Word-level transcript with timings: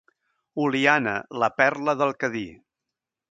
Oliana, 0.63 1.13
la 1.43 1.51
perla 1.61 1.95
del 2.01 2.17
Cadí. 2.25 2.45